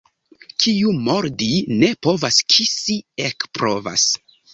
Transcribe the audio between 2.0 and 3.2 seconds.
povas, kisi